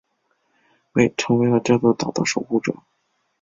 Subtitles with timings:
[1.15, 2.73] 成为了这座岛的守护者。